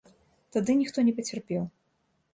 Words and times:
Тады 0.55 0.77
ніхто 0.79 1.05
не 1.11 1.15
пацярпеў. 1.19 1.63